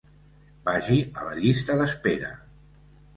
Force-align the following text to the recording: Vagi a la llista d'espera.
Vagi 0.69 0.95
a 1.23 1.27
la 1.27 1.35
llista 1.41 1.75
d'espera. 1.83 2.33